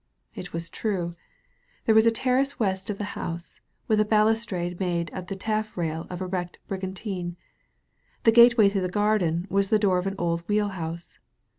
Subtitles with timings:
[0.33, 1.13] It was true.
[1.85, 6.07] There was a terrace west of the house, with a balustrade made of the taffrail
[6.09, 7.37] of a wrecked brigantine.
[8.23, 11.19] The gateway to the garden was the door of an old wheel house.